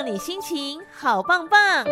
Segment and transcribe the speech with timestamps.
[0.00, 1.84] 让你心情好棒棒。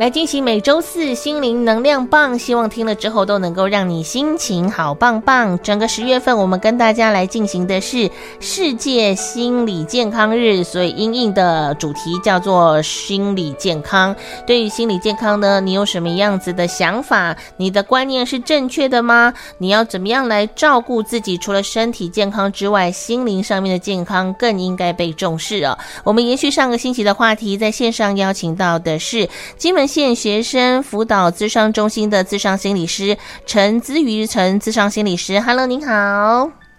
[0.00, 5.58] 来进行每周四心灵能量棒，希望听了之后都能够让你心情好棒棒。
[5.62, 8.10] 整个十月份，我们跟大家来进行的是
[8.40, 14.16] 世界心理健康日，所以因应的主题叫做心理健康。
[14.46, 17.36] 对于心理健康呢，你有什么样子的想法？
[17.58, 19.34] 你的观念是正确的吗？
[19.58, 21.36] 你要怎么样来照顾自己？
[21.36, 25.76] 除了身体健康之外，心灵上面的健康更应该被重视哦。
[26.04, 36.69] 我们延续上个星期的话题，在线上邀请到的是金门县学生辅导咨商中心的咨商心理师陈姿瑜，陈咨商心理师，Hello，您好。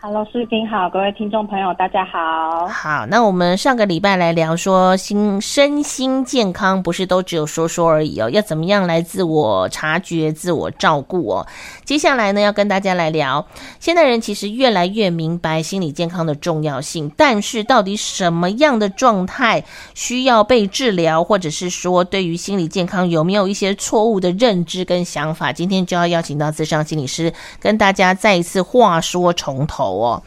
[0.00, 2.68] Hello，视频好，各位听众朋友，大家好。
[2.68, 11.46] 好，那我们上个礼拜来聊说心身心健康，不是都只有说说而已哦，要怎么样来自我察觉、自我照顾哦。
[11.84, 13.44] 接下来呢，要跟大家来聊，
[13.80, 25.52] 现代人其实越来越明白心理健康的重要性，但是到底什么样的状态需要被治疗，或者是说对于心理健康有没有一些错误的认知跟想法？
[25.52, 29.87] 今天就要邀请到资商心理师跟大家再一次话说从头。
[29.92, 30.22] 哦，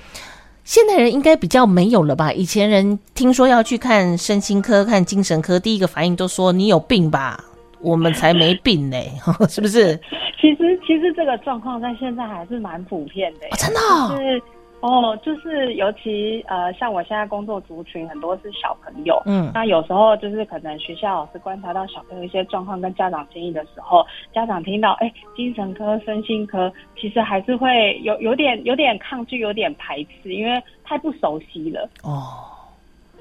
[0.63, 2.31] 现代人应该比较没有了吧？
[2.31, 7.43] 以前人听说要去看身心科、看精神科，第一个反应都说你有病吧？
[7.81, 8.97] 我们才没病呢，
[9.49, 9.99] 是不是？
[10.39, 14.09] 其实，其实这个状况在现在还是蛮普遍的，哦，真的哦。
[14.09, 14.41] 就是
[14.81, 31.87] 哦，就是尤其呃，像我现在工作族群很多是小朋友，嗯，那有时候就是可能学校老师观察到小朋友一些状况，跟家长建议的时候，家长听到哎，精神科、身心科，其实还是会有有点有点抗拒，有点排斥，因为太不熟悉了。
[32.01, 32.33] 哦，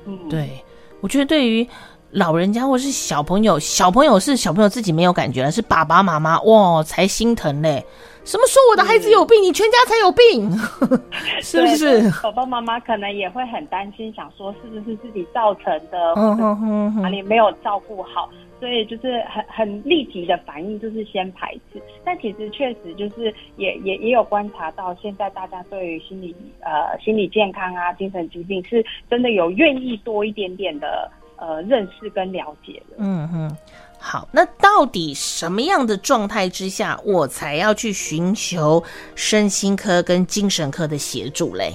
[0.06, 0.48] 嗯，对，
[1.03, 1.69] 我觉得对于
[2.11, 7.84] 老人家或是小朋友，小朋友是小朋友自己没有感觉了，是爸爸妈妈哇才心疼嘞。
[8.25, 10.51] 什么说我的孩子有病，嗯、你全家才有病，
[11.43, 12.11] 是不是？
[12.23, 16.15] 爸爸妈妈可能也会很担心，想说是不是自己造成的，
[17.01, 18.28] 哪里没有照顾好，
[18.61, 21.81] 所以就是很很立即的反应就是先排斥。
[22.05, 32.97] 但其实确实就是也也也有观察到，现在大家对于心理呃心理健康啊、精神疾病是真的有愿意多一点点的呃认识跟了解的。
[32.99, 33.56] 嗯哼。
[34.00, 38.83] 好，那到底什么样的状态之下，我才要去寻求
[39.15, 41.75] 身心科跟精神科的协助嘞？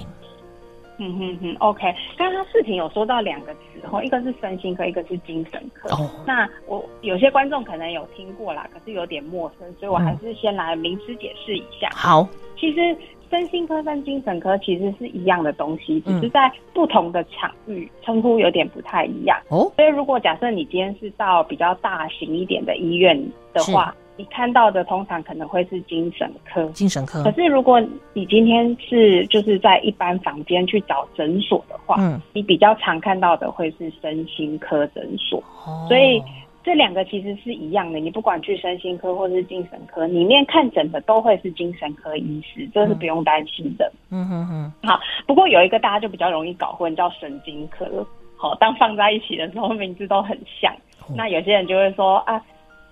[0.98, 3.60] 嗯哼哼，OK，刚刚视频有说到两个词
[3.92, 5.90] 哦，一个是身心科，一个是精神科。
[5.94, 11.88] 哦，那我有些观众可能有听过啦，可是有点陌生，所以我还是先来名词解释一下。
[11.92, 12.28] 嗯、好，
[12.60, 12.98] 其实。
[13.36, 19.38] 身心科跟精神科其实是一样的东西，只是在不同的场域称呼有点不太一样。
[19.50, 23.22] 哦，所以如果假设你今天是到比较大型一点的医院
[23.54, 26.66] 的话，你看到的通常可能会是精神科。
[26.68, 27.22] 精神科。
[27.24, 27.82] 可是如果
[28.14, 35.44] 你今天是就是在一般房间去找诊所的话，嗯，你比较常看到的会是身心科诊所。
[35.66, 36.24] 哦，所以。
[36.66, 43.92] 这两个其实是一样的，你不管去身心科或者是精神科，里面看诊的都会是精神科医师，这是不用担心的。
[44.10, 44.74] 嗯哼哼。
[44.82, 47.86] 好，不过有一个大家就比较容易搞混，叫神经科。
[48.36, 50.74] 好，当放在一起的时候，名字都很像。
[51.16, 52.44] 那有些人就会说啊，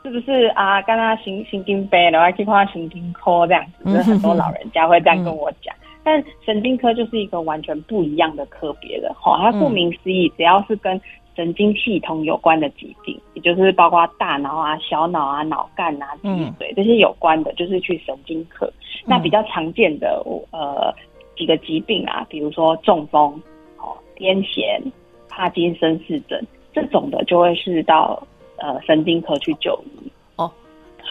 [0.03, 0.79] 是不是啊？
[0.83, 5.73] 刚刚神神经病的话，去看神经科这样子，就是很多老人家会这样跟我讲。
[6.03, 9.11] 但神经科就是一个完全不一样的科别的。
[9.19, 10.99] 好，它顾名思义，只要是跟
[11.35, 16.27] 神经系统有关的疾病，也就是包括大脑啊、小脑啊、脑干啊、脊
[16.59, 18.65] 髓这些有关的，就是去神经科。
[18.67, 20.93] 嗯、那比较常见的呃
[21.35, 23.41] 几个疾病啊，比如说中风、
[23.77, 24.79] 哦癫痫、
[25.27, 26.39] 帕金森氏症
[26.71, 28.21] 这种的，就会是到
[28.57, 30.11] 呃神经科去就医。
[30.35, 30.51] 哦，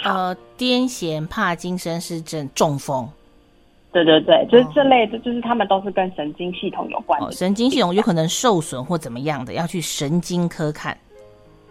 [0.05, 3.09] 呃癫痫、帕金森氏症、中风。
[3.93, 7.27] 对对对，就是这类的，就是他们都是跟神经系统有关的。
[7.27, 10.97] 哦，神经系统有可能受损或怎么样的，要去神经科看。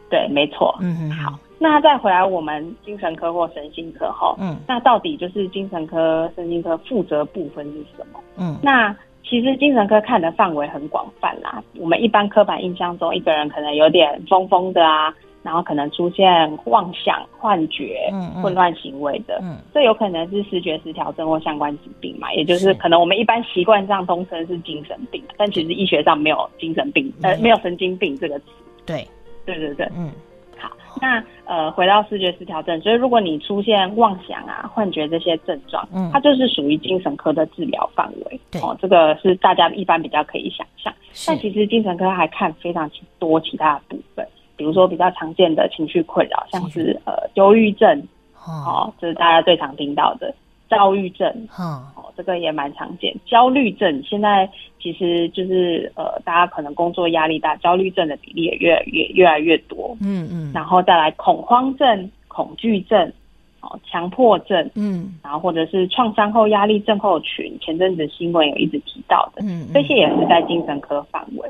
[0.10, 0.76] 对，没错。
[0.82, 1.40] 嗯嗯，好。
[1.58, 8.20] 那再回来我们精神科或神经科哈，嗯，那到底就是精神科、神经科负责部分是什么？
[8.38, 11.64] 嗯，那其实精神科看的范围很广泛啦。
[11.78, 15.14] 我们一般刻板印象中，一个人可能有点疯疯的啊。
[15.44, 16.26] 然后可能出现
[16.66, 18.12] 妄想、幻觉、
[18.42, 22.32] 混乱行为的，嗯，这有可能是视觉失调症或相关疾病嘛？
[22.34, 28.46] 也就是可能我们一般习惯上通称是精神病，但其实医学上没有精神病，呃，没有神经病这个词。
[28.86, 29.08] 对，
[29.46, 30.12] 对对对，嗯。
[30.58, 30.70] 好，
[31.02, 38.40] 那呃，回到视觉失调症，所以如果你出现妄想啊、幻觉这些症状，嗯，它就是属于精神科的治疗范围。
[38.52, 40.94] 对，哦，这个是大家一般比较可以想象。
[41.26, 44.28] 但其实精神科还看非常多其他的部分。
[44.62, 48.00] 比如说比较常见的情绪困扰，像是呃忧郁症，
[48.46, 50.32] 哦，这是大家最常听到的；
[50.70, 51.28] 躁郁症，
[51.58, 53.12] 哦，这个也蛮常见。
[53.26, 54.48] 焦虑症现在
[54.80, 59.98] 其实就是呃，大家可能工作压力大，焦虑症的比例也越来越越来越多。
[60.00, 63.12] 嗯嗯，然后再来恐慌症、恐惧症。
[63.64, 71.48] 哦，强迫症，嗯，然后或者是创伤后压力症候群，前阵子新闻有一直提到的，嗯，这些也是在精神科范围。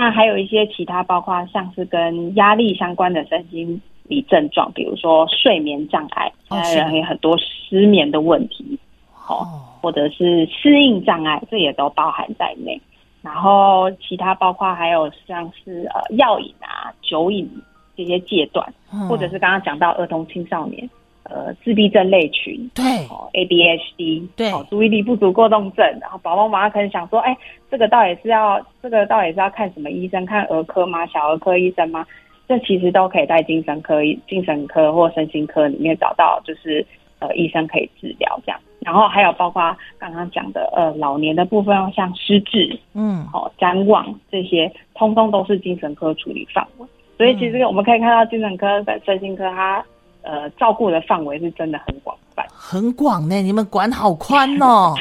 [0.00, 8.78] 那还有一些其他，包括像是跟压力相关的身心理症状，比如说睡眠障碍，现在人有很多失眠的问题，
[9.26, 9.44] 哦，
[9.82, 12.80] 或者是适应障碍，这也都包含在内。
[13.22, 17.50] 然后其他包括还有像是呃药瘾啊、酒瘾
[17.96, 18.72] 这些戒断，
[19.08, 20.88] 或者是刚刚讲到儿童青少年。
[21.28, 27.36] 呃，自闭症类群，对，哦，ADHD，对，哦，注意力不足过动症，然后宝宝妈妈可能想说，哎，
[27.70, 30.24] 这个到底是要，这个到底是要看什么医生？
[30.24, 31.04] 看儿科吗？
[31.06, 32.06] 小儿科医生吗？
[32.48, 36.84] 这其实都可以在精神科、精神科或身心科里面找到，就是
[37.18, 38.58] 呃，医生可以治疗这样。
[38.80, 46.86] 然后还有包括刚刚讲的，呃，老年的部分，像失智，嗯，哦，譫妄这些，通通都是精神科处理范围。
[47.18, 49.84] 所以其实我们可以看到，精神科跟身心科它。
[50.28, 53.40] 呃，照顾的范围是真的很广泛，很广呢。
[53.40, 54.94] 你们管好宽哦。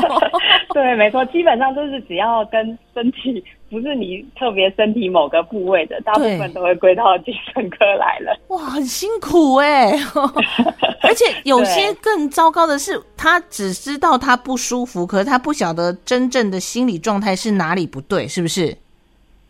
[0.74, 8.38] 对，没错，基本上就是只要跟身体不是你特别身体某个部位的，大部分都会归到精神科来了。
[8.54, 9.90] 哇，很辛苦哎，
[11.02, 18.76] 而且有些更糟糕的是，他只知道他不舒服，可是他不晓得真正的心理状态是哪里不对，是不是？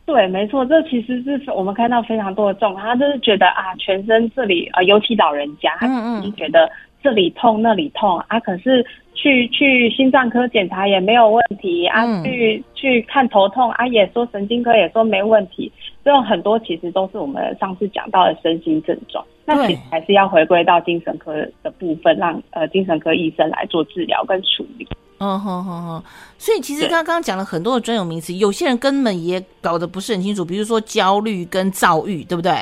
[0.08, 6.66] 对，没错，这其实是我们看到非常多的状况，他就是觉得啊，全身这里啊、呃，尤其老人家，他已经觉得
[7.02, 8.84] 这里痛那里痛啊，可是
[9.14, 15.70] 去去心脏科检查也没有问题啊，去去看头痛啊，也说神经科也说没问题，
[16.04, 24.86] 这种很多其实都是我们上次讲到的身心症状，那其实还是要回归到精神科的部分，让呃精神科医生来做治疗跟处理。
[25.20, 26.04] 嗯哼哼哼，
[26.38, 32.52] 所以其实刚刚讲了很多的专有名词，有些人根本也搞得不是很清楚，比如说焦虑跟躁郁，对不对？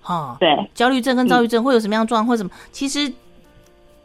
[0.00, 3.12] 哈，对，焦虑症跟躁郁症会有什么样状况，或什么，其实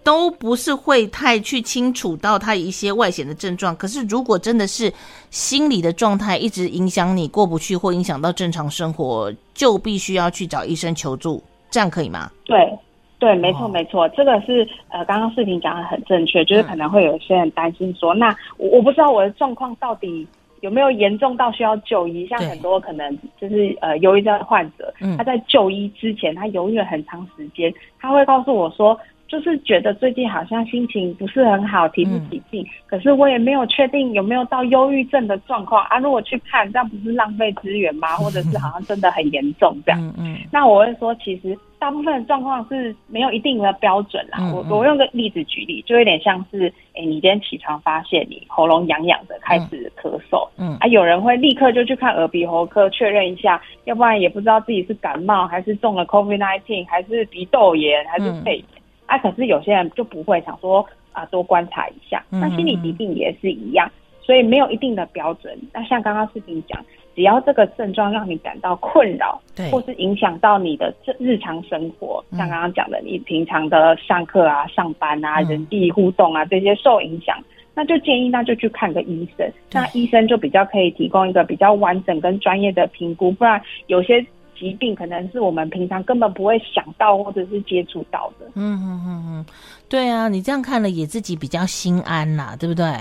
[0.04, 3.76] 都不是会太去清楚到他一些外显的症状。
[3.76, 4.92] 可是如果真的是
[5.30, 12.32] 心理的状态一直影响你过不去，或影响到正常生活，就必须要去找医生求助，这样可以吗？
[12.46, 12.72] 对。
[13.20, 20.28] 对，没错，没错，这个是呃，刚刚视频讲的很正确，就是可能会有些人担心说，嗯、那我我不知道我的状况到底
[20.62, 29.00] 有没有严重到需要就医，像很多可能就是呃，忧郁症患者，他在就医之前，他犹豫了很长时间，他会告诉我说。
[29.32, 35.98] 就是觉得最近好像心情不是很好，提不起劲，嗯、可是我也没有确定有没有到忧郁症的状况啊。
[36.00, 38.10] 如果去看，这样不是浪费资源吗？
[38.18, 40.02] 或者是好像真的很严重这样？
[40.02, 40.38] 嗯嗯。
[40.52, 44.38] 那我会说，其实大部分的状况是没有一定的标准啦。
[44.42, 58.66] 嗯嗯我我用个例子举例，就有点像是，哎，你今天起床发现你喉咙痒痒的，开始咳嗽，嗯，嗯啊，有人会立刻就去看耳鼻喉科确认一下，要不然也不知道自己是感冒还是中了 COVID-19，还是鼻窦炎还是肺炎。
[59.12, 62.24] 嗯啊，可是有些人就不会想说啊，多观察一下。
[62.30, 63.92] 那心理疾病也是一样，
[64.22, 65.58] 所以没有一定的标准。
[65.74, 77.38] 那像刚刚视频讲，只要这个症状让你感到困扰，对，或是影响到你的日常生活，像刚刚讲的，你平常的上课啊、上班啊、人际互动啊这些受影响，
[77.76, 79.52] 那就建议那就去看个医生。
[79.74, 84.26] 那医生就比较可以提供一个比较完整跟专业的评估，不然有些。
[84.62, 88.46] 疾病可能是我们平常根本不会想到或者是接触到的。
[88.54, 89.46] 嗯嗯嗯嗯，
[89.90, 92.94] 对啊，你这样看了也自己比较心安啦，对不对？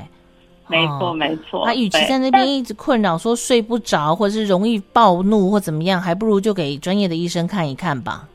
[0.68, 1.64] 没错没错。
[1.66, 8.26] 那与其在那边一直困扰，说睡不着，或者是容易暴怒或怎么样，还不如就给专业的医生看一看吧。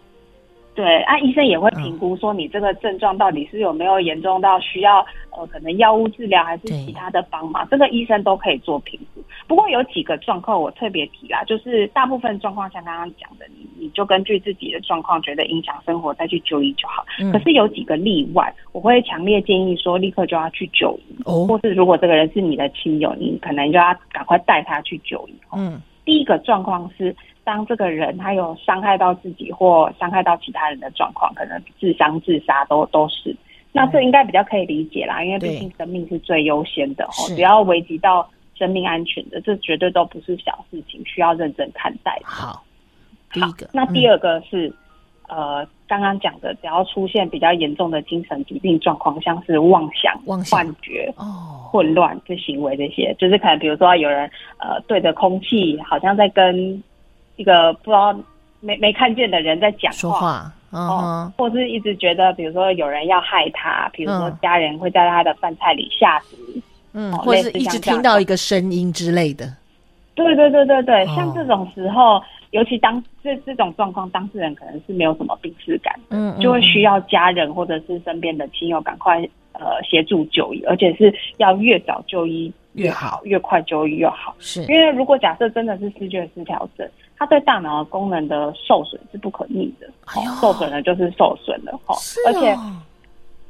[0.76, 5.00] 对，啊，医生也会评估说你这个症状到底是有没有严重到需要
[5.32, 9.24] 呃可能药物治疗还是其他的帮忙，这个医生都可以做评估。
[9.48, 17.06] 不过有几个状况我特别提啦，就是大部分状况像刚刚讲的，你你就根据自己的状况觉得影响生活再去就医就好。
[17.22, 17.32] 嗯。
[17.32, 25.34] 可是有几个例外，我会强烈建议说立刻就要去就医，哦，或是如果这个人是你的亲友，你可能就要赶快带他去就医。
[25.56, 25.82] 嗯。
[26.04, 27.16] 第一个状况是。
[27.46, 33.34] 当这个人他有伤害到自己或伤害到其他人的状况，可能自伤、自杀都都是，
[33.72, 42.20] 那这应该比较可以理解啦，因为毕竟生命是最优先的哦，只要危及到生命安全的，这绝对都不是小事情，需要认真看待。
[42.24, 42.64] 好，
[43.32, 44.68] 第一个，那第二个是，
[45.28, 50.58] 嗯、呃，刚刚讲的，只要出现比较严重的精神疾病状况，像是妄想、妄想。
[50.58, 56.82] 幻觉、哦、混乱这行为这些，就是可能比如说有人呃对着空气，好像在跟
[57.36, 58.16] 一个不知道
[58.60, 66.38] 没没看见的人在讲话，说话，嗯、哦，或是一直觉得，比如说有人要害他，比如说家人会在他的饭菜里下毒，
[66.94, 69.46] 嗯，或者是一直听到一个声音之类的。
[70.16, 79.20] 对对对对对，像这种时候，哦、尤其当这这种状况，当事人可能是没有什么病耻感，嗯，嗯，就会需要家人或者是身边的亲友赶快
[79.52, 84.34] 呃协助就医，而且是要越早就医越好，越快就医越好。
[84.40, 92.56] 是，因为如果假设真的是视觉失调症，它对大脑的功能的受损是不可逆的，哎、受损了就是受损了哈，哦、而且。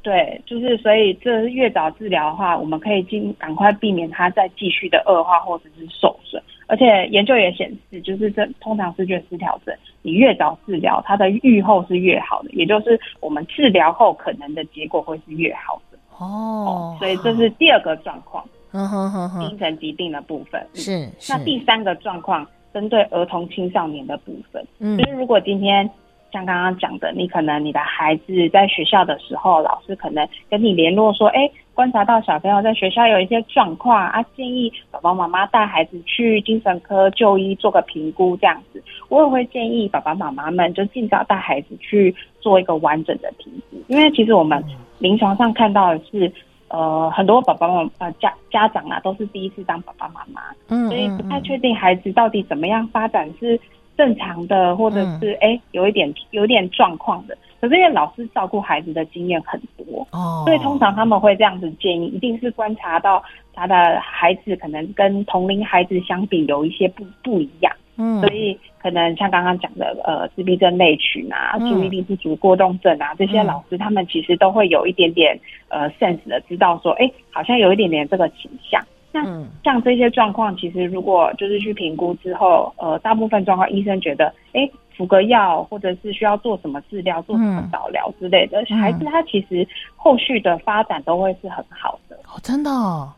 [0.06, 6.40] 对，就是所以这越早治疗的话，我们可以尽赶快避免它再继续的恶化或者是受损。
[6.68, 15.98] 而且研究也显示，就是这通常视觉失调症，你越早治疗，它的愈后是越好的，也就是我们治疗后可能的结果会是越好的。
[16.20, 21.10] 哦，哦，所以这是第二个状况，嗯哼哼哼，精神疾病的部分是。
[21.20, 21.34] 是。
[21.34, 25.90] 那第三个状况，针对儿童青少年的部分，嗯，就是如果今天。
[26.32, 44.62] 像刚刚讲的，你可能你的孩子在学校的时候，老师可能跟你联络说，哎，观察到小朋友在学校有一些状况啊，建议爸爸妈妈带孩子去精神科就医做个评估，这样子，我也会建议爸爸妈妈们就尽早带孩子去做一个完整的评估，因为其实我们
[45.00, 46.30] 临床上看到的是，
[46.70, 53.60] 呃，很多爸爸妈妈呃家家长啊都是第一次当爸爸妈妈，嗯，所以不太确定孩子到底怎么样发展是。
[53.98, 78.82] 正常的，或者是哎、有一点有一点状况的，可是因为老师照顾孩子的经验很多，哦，所以通常他们会这样子建议，一定是观察到他的孩子可能跟同龄孩子相比有一些不不一样，嗯，所以可能像刚刚讲的呃自闭症类群啊，注意力不足过动症啊，这些老师他们其实都会有一点点呃 sense 的知道说，哎、欸，好像有一点点这个倾向。
[79.12, 79.24] 那
[79.64, 92.18] 像这些状况，其实如果就是去评估之后，呃，大部分状况医生觉得，哎，服个药，或者是需要做什么治疗、做什么导疗之类的，孩子他其实后续的发展都会是很好的。
[92.26, 93.10] 哦，真的哦？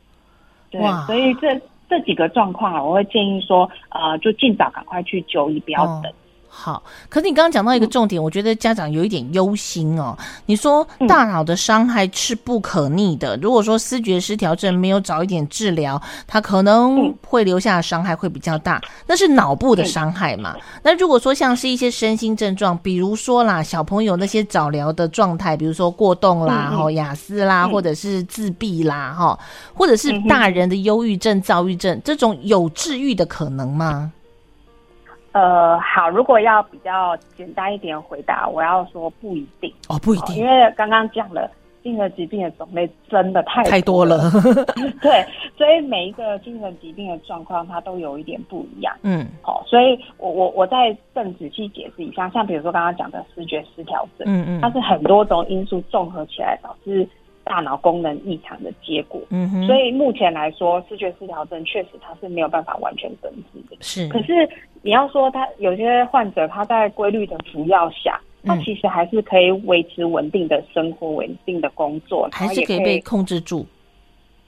[0.69, 6.11] 对，所以这这几个状况啊，我会建议说，呃，就尽早赶快去就医，不要等。
[6.49, 10.17] 好，可是你刚刚讲到一个重点，嗯、我觉得家长有一点忧心哦。
[10.47, 20.53] 你说大脑的伤害是不可逆的，嗯、如果说思觉失调症没有早一点治疗，它可能会留下的伤害会比较大，那是脑部的伤害嘛。
[20.55, 29.37] 嗯、那如果说像是一些身心症状，比如说啦，小朋友那些早疗的状态，比如说过动啦、哈、嗯、亚斯啦，嗯、或者是自闭啦，哈，
[29.75, 34.11] 或者是大人的忧郁症、躁郁症，这种有治愈的可能吗？
[35.37, 39.71] 呃，好，如果要比较简单一点回答，我要说不一定。
[39.87, 41.47] 哦，不一定，因为刚刚讲了
[41.83, 44.17] 精神疾病的种类真的太太多了，
[44.99, 45.23] 对，
[45.55, 57.07] 所以每一个精神疾病的状况它都有一点不一样，嗯，好，所以我我我再更仔细解释一下，像比如说刚刚讲的视觉失调症，嗯嗯，它是很多种因素综合起来导致。
[57.47, 63.77] 大脑功能异常的结果，嗯哼，所以目前来说，视觉失调症确实它是没有办法完全根治的。
[63.79, 64.47] 是，可是
[64.81, 73.65] 你要说他有些患者他在规律的服药下，他其实还是可以维持稳定的生活、稳定的工作，还是可以被控制住。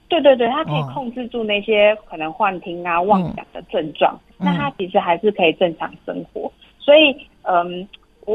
[0.09, 6.51] 对对对，他可以控制住那些可能幻听啊、妄想的症状，那他其实还是可以正常生活。
[6.79, 7.87] 所以，嗯。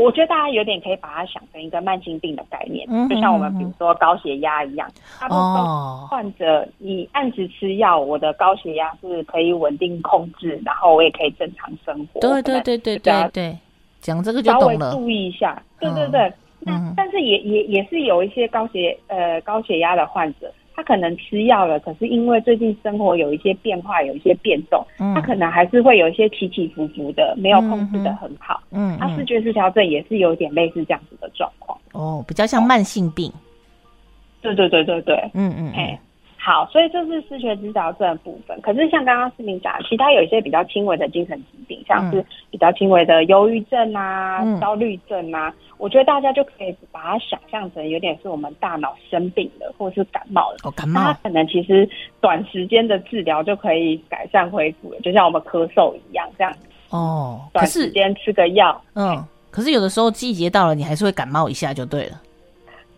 [0.02, 12.20] 我觉得大家有点可以把它想成一个慢性病的概念，嗯、就像我们比如说高血压一样，他们说患者你按时吃药，我的高血压是可以稳定控制，然后我也可以正常生活。
[12.20, 13.56] 对对对对对对，
[14.00, 14.90] 讲这个就懂了。
[14.90, 16.20] 稍微注意一下，对对对。
[16.66, 20.52] 嗯、那但是也也也是有一些高血呃高血压的患者。
[20.74, 28.60] 他可能吃药了，可是因为最近生活有一些变化，有一些变动，嗯、他可能还是会有一些起起伏伏的，没有控制的很好。
[28.72, 31.78] 嗯，他视觉失调症也是有点类似这样子的状况。
[31.92, 33.32] 哦，比较像慢性病。
[34.42, 35.98] 对对对对对，嗯嗯，哎。
[36.46, 38.60] 好，所以这是失学指导症的部分。
[38.60, 50.58] 可是像刚刚思明讲，其他有一些比较轻微的精神疾病，像是比较轻微的忧郁症啊、嗯、焦虑症啊，我觉得大家就可以把它想象成有点是我们大脑生病了，或是感冒了。
[50.64, 51.00] 哦，感冒。
[51.00, 51.88] 它可能其实
[52.20, 56.52] 短时间的治疗就可以改善恢复了，就像我们咳嗽一样，这样。
[56.90, 57.40] 哦。
[57.54, 58.78] 短时间吃个药。
[58.92, 59.24] 嗯。
[59.50, 62.20] 可是有的时候季节到了，你还是会感冒一下，就对了。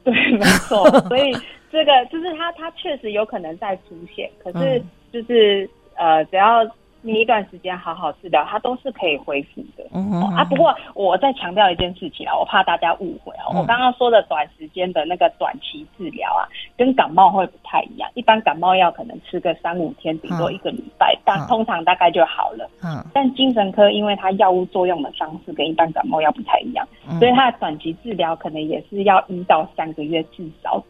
[0.02, 0.90] 对，没错。
[1.02, 1.32] 所以。
[1.76, 6.64] 这个就是它，它确实有可能再出现，可是就是、嗯、呃，只要
[7.02, 9.84] 你一段时间好好治疗，它都是可以恢复的。
[9.92, 13.52] 嗯啊，不过我再强调一件事情啊，我怕大家误会哦。
[13.52, 18.10] 嗯、我刚刚说的短时间的那个短期治疗啊，跟感冒会不太一样。
[18.14, 22.68] 一般感冒药可能吃个三五天，顶多一个礼拜，嗯、但通常大概就好了。
[22.82, 23.04] 嗯。
[23.12, 30.82] 但精神科因为它药物作用的方式跟一般感冒药不太一样，嗯、所以它的短期治疗可能也是要一到三个月至少。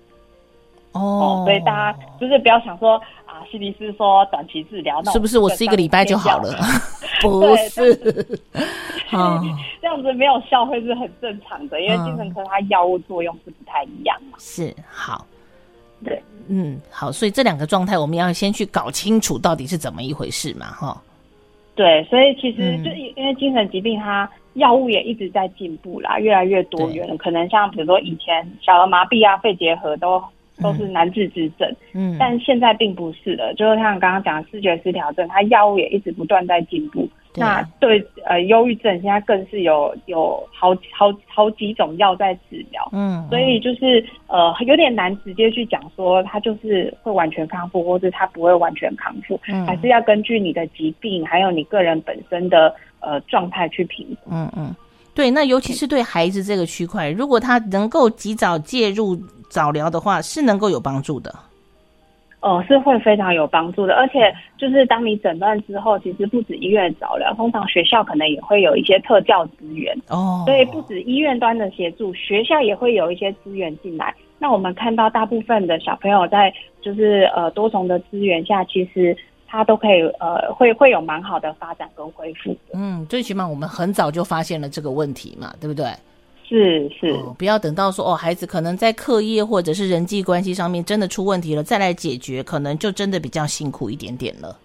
[0.97, 6.55] 哦，所以大家就是不要想说啊，西迪斯说短期治疗，那是不是我吃一个礼拜就好了？
[7.23, 7.93] 不是，
[9.12, 9.41] 哦，
[9.81, 10.12] 这样子。
[10.17, 14.38] 没有效会是很正常的，因为精神科它药物作用是不太一样嘛。
[14.38, 15.26] 是好，
[16.05, 21.03] 对，嗯，好，所以这两个状态我们要先去搞清楚到底是怎么一回事嘛，哈。
[21.75, 27.15] 对，所以其实就因为精神疾病，它药物也一直在进步啦，越来越多元。
[27.19, 30.23] 可能像比如说以前小儿麻痹啊、肺结核都
[30.63, 33.53] 都是难治之症，嗯，但现在并不是的。
[33.55, 37.09] 就是像刚刚讲的思觉失调症，它药物也一直不断在进步。
[37.39, 54.75] 那对呃，忧郁症现在更是有有好好好几种药在治疗，嗯，所以就是呃有点难直接去讲说它就是会完全康复，或者它不会完全康复，嗯，还是要根据你的疾病还有你个人本身的呃状态去评估，嗯嗯，
[55.15, 59.15] 对，那尤其是对孩子这个区块，如果他能够及早介入
[59.49, 61.35] 早疗的话，是能够有帮助的。
[62.41, 74.15] 哦，是会非常有帮助的，而且就是当你诊断之后，其实不止医院早疗，通常学校可能也会有一些特教资源哦，所以不止医院端的协助，学校也会有一些资源进来。
[74.38, 79.17] 那我们看到大部分的小朋友在就是呃多重的资源下，其实
[79.49, 82.57] 他都可以呃会会有蛮好的发展跟恢复。
[82.75, 85.87] 嗯，最起码我们很早就发现了这个问题嘛，对不对？
[86.49, 94.57] 是是、哦，不要等到说哦，孩子可能在课业或者是人际关系上面真的出问题了，再来解决，可能就真的比较辛苦一点点了。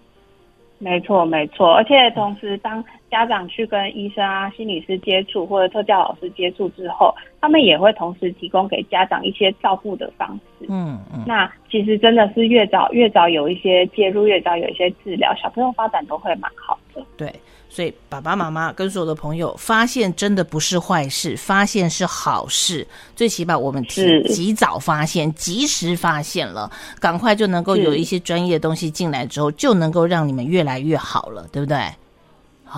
[0.77, 10.65] 没错没错，而且同时，当家长去跟医生啊、心理师接触或者特教老师接触之后，他们也会同时提供给家长一些照顾的方式。
[10.69, 17.03] 嗯嗯，那其实真的是越早越早有一些介入，越早有一些治疗，小朋友发展都会蛮好的。
[17.17, 17.31] 对。
[17.73, 22.85] 所以爸爸妈妈跟所有的朋友发现真的不是坏事，发现是好事。
[23.15, 31.77] 最起码我们提及早发现，及时发现了，赶快就能够有一些专业的东西进来之后，就能够让你们越来越好了，对不对？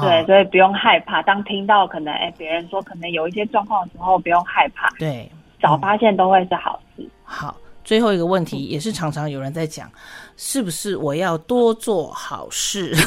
[0.01, 1.21] 对，所以不用害怕。
[1.21, 4.89] 当听到可能哎别人说可能有一些状况的时候，不用害怕。
[4.97, 5.29] 对，
[5.61, 7.03] 早发现都会是好事。
[7.03, 7.09] 嗯。
[7.23, 9.89] 好，最后一个问题也是常常有人在讲，
[10.37, 12.93] 是不是我要多做好事？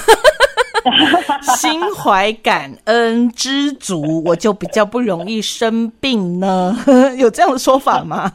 [1.59, 6.77] 心怀感恩、知足，我就比较不容易生病呢。
[7.19, 8.31] 有这样的说法吗？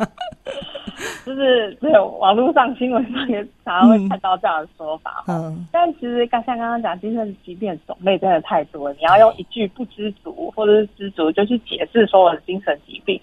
[1.26, 5.24] 就是对网络上、新闻上也常常会看到这样的说法。
[5.28, 13.20] 嗯，但其实刚像刚刚讲，精神疾病种类真的太多了，你要用一句不知足或者是知足就去解释说我的精神疾病，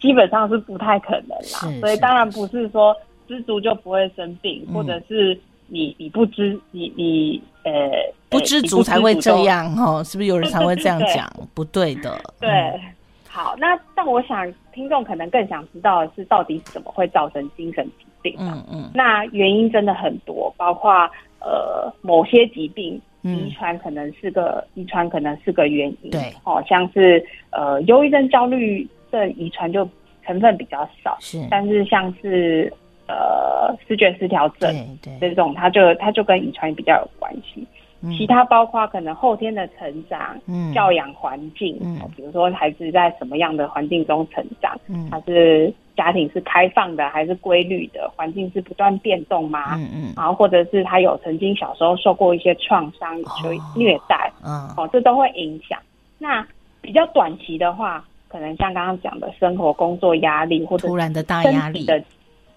[0.00, 1.80] 基本上是不太可能啦。
[1.80, 2.96] 所以当然不是说
[3.28, 5.38] 知足就不会生病，或者是。
[5.68, 7.72] 你你不知你你呃
[8.28, 11.32] 不知足才会这样哦，是不是有人才会这样讲？
[11.54, 12.14] 不对的。
[12.38, 12.78] 对，
[13.32, 18.36] 好，那但我想听众可能更想知道的是，到底怎么会造成精神疾病？
[18.38, 18.90] 嗯嗯。
[18.92, 20.92] 那原因真的很多，包括
[21.40, 26.10] 呃某些疾病遗传可能是个遗传可能是个原因。
[26.10, 29.88] 对，哦，像是呃忧郁症、焦虑症遗传就
[30.26, 32.70] 成分比较少，是，但是像是。
[33.08, 37.66] 呃，视觉失调症对这种，它就它就跟遗传比较有关系。
[38.02, 48.10] 嗯、其他包括可能后天的成长、嗯、教养环境、嗯，比如说孩子在什么样的环境中成长，嗯，他是家庭是开放的还是规律的？
[48.16, 49.76] 环境是不断变动吗？
[49.76, 55.78] 嗯嗯，然后或者是他有曾经小时候受过一些创伤，所以虐待，嗯，哦，这都会影响。
[56.18, 56.46] 那
[56.80, 61.84] 比较短期的话，可能像刚刚讲的生活、工作压力，或者突然的大压力。
[61.84, 62.02] 的。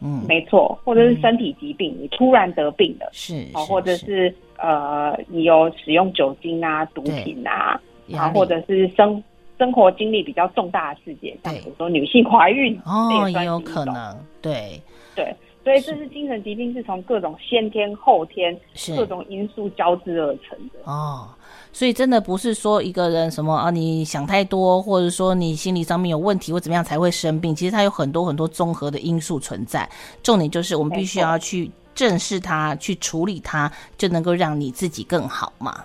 [0.01, 9.23] 嗯，没错，或者是身体疾病，嗯、你突然得病了，是，哦，或者是呃，你有使用酒精啊、毒品啊，然后或者是生
[9.57, 14.81] 生活经历比较重大的事件，像比如说女性怀孕，哦，也有可能，对
[15.15, 18.57] 对，所以这是精神疾病是从各种先天后天
[18.95, 21.27] 各种因素交织而成的哦。
[21.71, 27.53] 所以真的不是说一个人什么啊，你想太多，或者说你心理上面有问题或怎么样才会生病。
[27.53, 29.85] 其实它有很多很多综合的因素存在。
[30.23, 35.83] 重点就是我们必须要去正视它，去处理它，就能够让你自己更好嘛。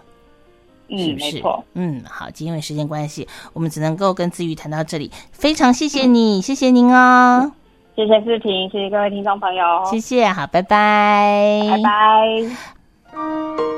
[0.89, 1.35] 嗯，是不是？
[1.37, 1.65] 没错。
[1.75, 5.11] 嗯，好，今天因为时间关系，我们只能够跟子瑜谈到这里。
[5.31, 7.53] 非常谢谢你，嗯、谢谢您哦。
[7.97, 9.65] 谢谢视频，谢谢各位听众朋友。
[9.89, 11.61] 谢谢，好，拜拜。
[11.71, 13.70] 拜拜。